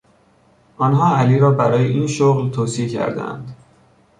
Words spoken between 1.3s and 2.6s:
را برای این شغل